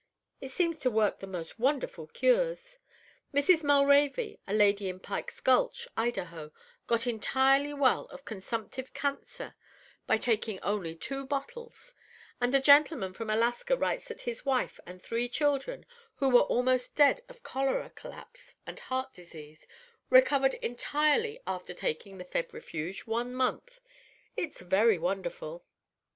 [0.39, 2.79] It seems to work the most wonderful cures.
[3.35, 3.63] Mrs.
[3.63, 6.51] Mulravy, a lady in Pike's Gulch, Idaho,
[6.87, 9.53] got entirely well of consumptive cancer
[10.07, 11.93] by taking only two bottles;
[12.41, 16.95] and a gentleman from Alaska writes that his wife and three children, who were almost
[16.95, 19.67] dead of cholera collapse and heart disease,
[20.09, 23.79] recovered entirely after taking the Febrifuge one month.
[24.35, 25.63] It's very wonderful."